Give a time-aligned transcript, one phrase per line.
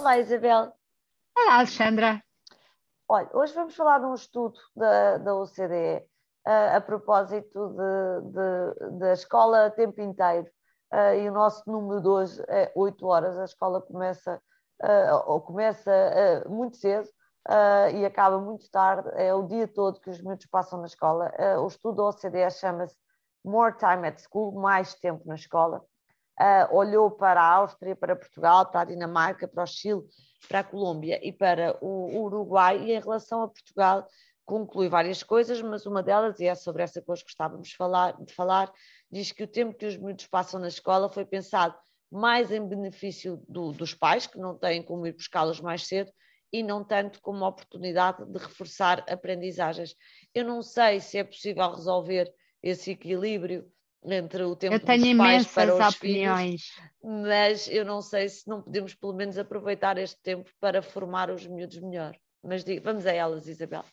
[0.00, 0.72] Olá, Isabel.
[1.36, 2.24] Olá, Alexandra.
[3.06, 6.02] Olha, hoje vamos falar de um estudo da, da OCDE
[6.46, 10.48] uh, a propósito de, de, da escola a tempo inteiro.
[10.90, 13.36] Uh, e o nosso número de hoje é 8 horas.
[13.36, 14.40] A escola começa,
[14.82, 15.92] uh, ou começa
[16.48, 17.06] muito cedo
[17.94, 19.06] e acaba muito tarde.
[19.16, 21.30] É o dia todo que os miúdos passam na escola.
[21.62, 22.96] o estudo da OCDE chama-se
[23.44, 25.84] More Time at School, mais tempo na escola.
[26.70, 30.02] Olhou para a Áustria, para Portugal, para a Dinamarca, para o Chile,
[30.48, 34.06] para a Colômbia e para o Uruguai, e em relação a Portugal,
[34.44, 38.16] conclui várias coisas, mas uma delas, e é sobre essa que hoje gostávamos de falar,
[38.20, 38.72] de falar,
[39.10, 41.76] diz que o tempo que os miúdos passam na escola foi pensado
[42.10, 46.10] mais em benefício do, dos pais, que não têm como ir buscá-los mais cedo,
[46.52, 49.94] e não tanto como oportunidade de reforçar aprendizagens.
[50.34, 53.70] Eu não sei se é possível resolver esse equilíbrio
[54.04, 56.62] entre o tempo eu tenho dos pais para os opiniões.
[56.62, 61.30] filhos, mas eu não sei se não podemos pelo menos aproveitar este tempo para formar
[61.30, 62.16] os miúdos melhor.
[62.42, 63.84] Mas diga, vamos a elas, Isabel.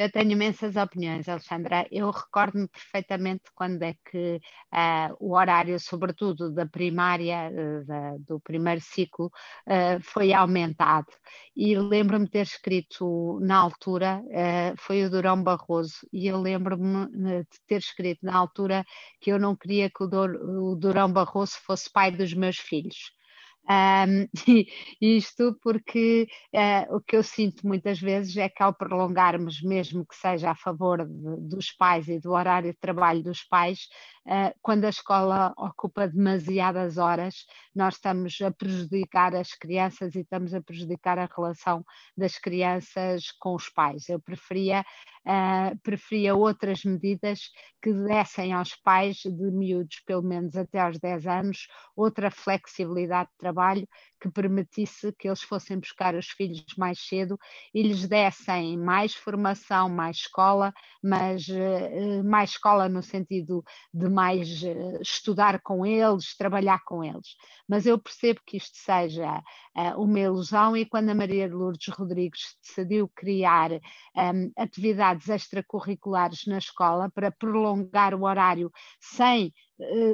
[0.00, 1.86] Eu tenho imensas opiniões, Alexandra.
[1.90, 4.40] Eu recordo-me perfeitamente quando é que
[4.72, 11.12] uh, o horário, sobretudo da primária, uh, da, do primeiro ciclo, uh, foi aumentado.
[11.54, 14.22] E lembro-me ter escrito na altura,
[14.78, 17.06] foi o Durão Barroso, e eu lembro-me
[17.42, 18.84] de ter escrito na altura
[19.20, 23.12] que eu não queria que o Durão Barroso fosse pai dos meus filhos.
[23.68, 24.26] Um,
[25.00, 30.16] isto porque uh, o que eu sinto muitas vezes é que ao prolongarmos, mesmo que
[30.16, 33.88] seja a favor de, dos pais e do horário de trabalho dos pais,
[34.26, 40.52] uh, quando a escola ocupa demasiadas horas, nós estamos a prejudicar as crianças e estamos
[40.52, 41.84] a prejudicar a relação
[42.16, 44.08] das crianças com os pais.
[44.08, 44.84] Eu preferia
[45.26, 47.50] uh, preferia outras medidas
[47.82, 51.66] que dessem aos pais de miúdos, pelo menos até aos 10 anos,
[51.96, 53.88] outra flexibilidade de trabalho
[54.20, 57.38] que permitisse que eles fossem buscar os filhos mais cedo
[57.72, 60.72] e lhes dessem mais formação, mais escola,
[61.02, 67.36] mas uh, mais escola no sentido de mais uh, estudar com eles, trabalhar com eles.
[67.66, 69.42] Mas eu percebo que isto seja
[69.96, 77.10] uma ilusão e quando a Maria Lourdes Rodrigues decidiu criar um, atividades extracurriculares na escola
[77.10, 79.52] para prolongar o horário sem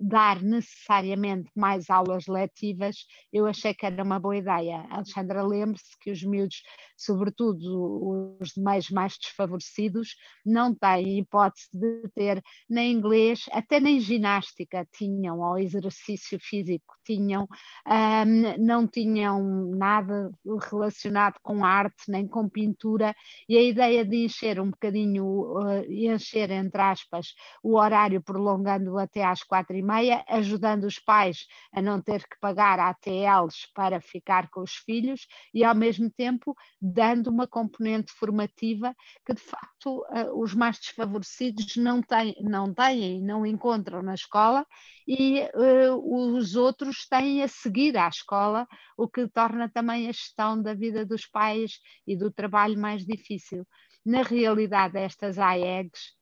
[0.00, 4.86] dar necessariamente mais aulas letivas, eu achei que era uma boa ideia.
[4.90, 6.62] Alexandra, lembre-se que os miúdos,
[6.96, 14.86] sobretudo os meios mais desfavorecidos, não têm hipótese de ter nem inglês, até nem ginástica
[14.92, 17.48] tinham, ou exercício físico tinham,
[17.86, 20.30] um, não tinham nada
[20.70, 23.14] relacionado com arte, nem com pintura,
[23.48, 29.24] e a ideia de encher um bocadinho, uh, encher entre aspas, o horário prolongando até
[29.24, 34.48] às quatro e meia, ajudando os pais a não ter que pagar ATLs para ficar
[34.48, 38.96] com os filhos e, ao mesmo tempo, dando uma componente formativa
[39.26, 44.66] que, de facto, eh, os mais desfavorecidos não têm, não têm não encontram na escola
[45.06, 50.62] e uh, os outros têm a seguir à escola, o que torna também a gestão
[50.62, 53.66] da vida dos pais e do trabalho mais difícil.
[54.02, 56.21] Na realidade, estas AEGs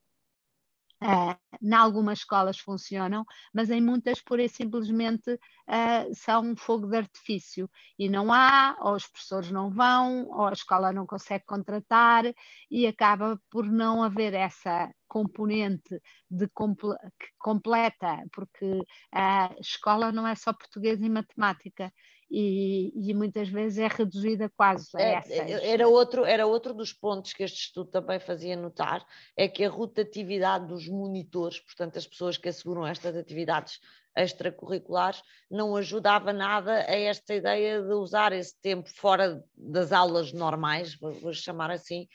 [1.03, 3.25] Uh, em algumas escolas funcionam,
[3.55, 7.71] mas em muitas, por e simplesmente, uh, são um fogo de artifício.
[7.99, 12.25] E não há, ou os professores não vão, ou a escola não consegue contratar
[12.71, 16.01] e acaba por não haver essa componente
[16.31, 16.95] de comple
[17.37, 18.81] completa, porque
[19.13, 21.93] a escola não é só português e matemática,
[22.31, 25.63] e, e, muitas vezes é reduzida quase a é, essas.
[25.65, 29.05] Era outro, era outro dos pontos que este estudo também fazia notar,
[29.37, 33.81] é que a rotatividade dos monitores, portanto as pessoas que asseguram estas atividades
[34.17, 40.97] extracurriculares, não ajudava nada a esta ideia de usar esse tempo fora das aulas normais,
[40.97, 42.09] vou, chamar assim,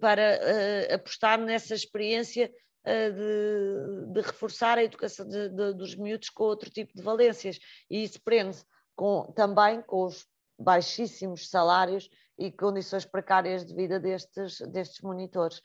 [0.00, 2.50] para uh, apostar nessa experiência
[2.86, 7.58] uh, de, de, reforçar a educação de, de, dos miúdos com outro tipo de valências.
[7.90, 8.58] E isso prende
[8.96, 10.26] com, também com os
[10.58, 12.08] baixíssimos salários
[12.38, 15.60] e condições precárias de vida destes, destes monitores.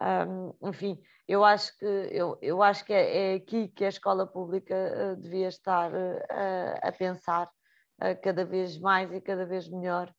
[0.00, 4.26] Um, enfim, eu acho que, eu, eu acho que é, é aqui que a escola
[4.26, 6.22] pública uh, devia estar uh,
[6.82, 10.12] a pensar uh, cada vez mais e cada vez melhor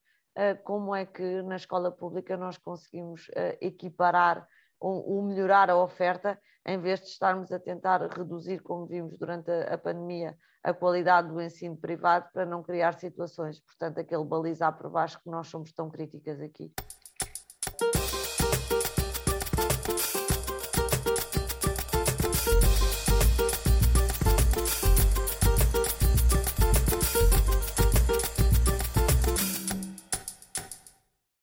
[0.63, 3.27] como é que na escola pública nós conseguimos
[3.59, 4.47] equiparar
[4.79, 9.73] ou, melhorar a oferta, em vez de estarmos a tentar reduzir, como vimos durante a,
[9.73, 13.59] a pandemia, a qualidade do ensino privado para não criar situações.
[13.59, 16.71] Portanto, aquele balizar por baixo que nós somos tão críticas aqui.